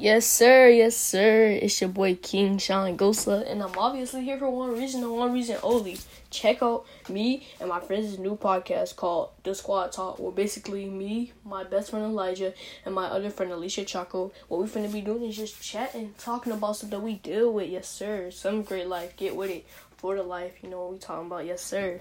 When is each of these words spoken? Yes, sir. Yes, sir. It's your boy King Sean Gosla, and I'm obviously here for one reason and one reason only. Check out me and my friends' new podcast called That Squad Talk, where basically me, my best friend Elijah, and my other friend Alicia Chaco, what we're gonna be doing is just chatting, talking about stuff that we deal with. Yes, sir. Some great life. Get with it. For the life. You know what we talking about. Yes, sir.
Yes, 0.00 0.26
sir. 0.26 0.68
Yes, 0.68 0.96
sir. 0.96 1.48
It's 1.48 1.80
your 1.80 1.90
boy 1.90 2.14
King 2.14 2.58
Sean 2.58 2.96
Gosla, 2.96 3.50
and 3.50 3.60
I'm 3.60 3.76
obviously 3.76 4.22
here 4.22 4.38
for 4.38 4.48
one 4.48 4.70
reason 4.70 5.02
and 5.02 5.12
one 5.12 5.32
reason 5.32 5.56
only. 5.60 5.98
Check 6.30 6.62
out 6.62 6.86
me 7.08 7.48
and 7.58 7.68
my 7.68 7.80
friends' 7.80 8.16
new 8.16 8.36
podcast 8.36 8.94
called 8.94 9.30
That 9.42 9.56
Squad 9.56 9.90
Talk, 9.90 10.20
where 10.20 10.30
basically 10.30 10.84
me, 10.88 11.32
my 11.44 11.64
best 11.64 11.90
friend 11.90 12.04
Elijah, 12.04 12.54
and 12.86 12.94
my 12.94 13.06
other 13.06 13.28
friend 13.28 13.50
Alicia 13.50 13.84
Chaco, 13.84 14.30
what 14.46 14.60
we're 14.60 14.68
gonna 14.68 14.88
be 14.88 15.00
doing 15.00 15.24
is 15.24 15.36
just 15.36 15.60
chatting, 15.60 16.14
talking 16.16 16.52
about 16.52 16.76
stuff 16.76 16.90
that 16.90 17.02
we 17.02 17.14
deal 17.14 17.52
with. 17.52 17.68
Yes, 17.68 17.88
sir. 17.88 18.30
Some 18.30 18.62
great 18.62 18.86
life. 18.86 19.16
Get 19.16 19.34
with 19.34 19.50
it. 19.50 19.66
For 19.96 20.14
the 20.14 20.22
life. 20.22 20.52
You 20.62 20.70
know 20.70 20.80
what 20.82 20.92
we 20.92 20.98
talking 20.98 21.26
about. 21.26 21.44
Yes, 21.44 21.60
sir. 21.60 21.98